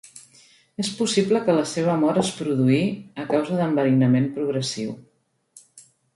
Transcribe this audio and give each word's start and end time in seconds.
És 0.83 0.87
possible 1.01 1.41
que 1.49 1.53
la 1.57 1.65
seva 1.71 1.97
mort 2.05 2.19
es 2.21 2.31
produí 2.39 2.81
a 3.25 3.27
causa 3.35 3.61
d'enverinament 3.61 4.27
progressiu. 4.41 4.97